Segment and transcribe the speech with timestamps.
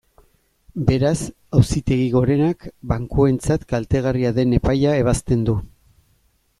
[0.87, 1.19] Beraz,
[1.59, 5.61] Auzitegi Gorenak bankuentzat kaltegarria den epaia ebazten du.